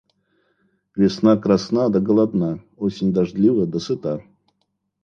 [0.99, 2.51] Весна красна, да голодна;
[2.85, 4.17] осень дождлива, да сыта.